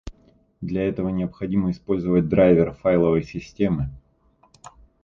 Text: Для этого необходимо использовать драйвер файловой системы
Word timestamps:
Для 0.61 0.89
этого 0.89 1.09
необходимо 1.09 1.69
использовать 1.69 2.27
драйвер 2.27 2.73
файловой 2.73 3.21
системы 3.21 3.91